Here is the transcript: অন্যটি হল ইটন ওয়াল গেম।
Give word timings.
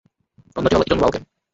অন্যটি 0.55 0.75
হল 0.75 0.83
ইটন 0.85 0.99
ওয়াল 0.99 1.11
গেম। 1.13 1.23